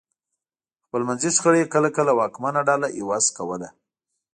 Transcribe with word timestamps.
خپلمنځي 0.85 1.29
شخړې 1.35 1.63
کله 1.73 1.89
کله 1.97 2.11
واکمنه 2.19 2.61
ډله 2.67 2.87
عوض 2.99 3.25
کوله 3.37 3.69